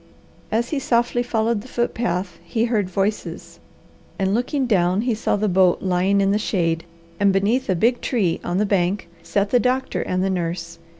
[0.51, 3.59] As he softly followed the foot path he heard voices,
[4.17, 6.85] and looking down, he saw the boat lying in the shade
[7.19, 10.79] and beneath a big tree on the bank sat the doctor and the nurse.